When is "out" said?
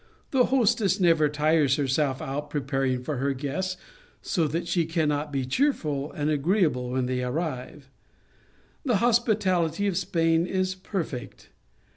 2.23-2.49